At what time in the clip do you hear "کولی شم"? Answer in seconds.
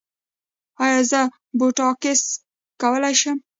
2.81-3.37